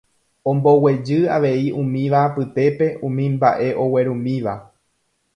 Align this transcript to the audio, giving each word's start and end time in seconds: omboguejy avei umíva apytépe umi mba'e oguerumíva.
omboguejy 0.51 1.17
avei 1.35 1.67
umíva 1.81 2.17
apytépe 2.29 2.87
umi 3.07 3.25
mba'e 3.35 3.69
oguerumíva. 3.83 4.53